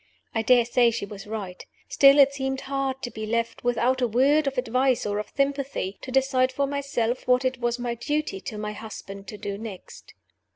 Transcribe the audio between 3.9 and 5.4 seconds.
a word of advice or of